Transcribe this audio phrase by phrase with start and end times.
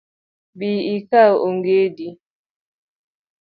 [0.57, 2.07] Bi ikaw ongedi